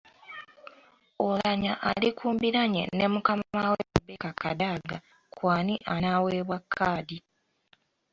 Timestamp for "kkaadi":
6.63-7.17